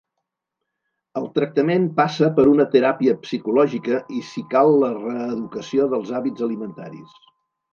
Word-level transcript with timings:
El 1.19 1.27
tractament 1.35 1.83
passa 1.99 2.29
per 2.39 2.45
una 2.53 2.65
teràpia 2.77 3.13
psicològica 3.27 4.01
i 4.21 4.25
si 4.31 4.43
cal 4.55 4.73
la 4.85 4.91
reeducació 4.97 5.89
dels 5.93 6.15
hàbits 6.23 6.49
alimentaris. 6.49 7.23